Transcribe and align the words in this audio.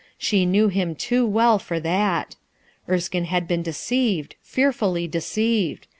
She 0.17 0.47
knew 0.47 0.69
him 0.69 0.95
too 0.95 1.27
well 1.27 1.59
for 1.59 1.79
that 1.79 2.35
Erskine 2.89 3.25
had 3.25 3.47
been 3.47 3.61
de 3.61 3.69
ceived, 3.71 4.31
fearfully 4.41 5.07
deceived! 5.07 5.85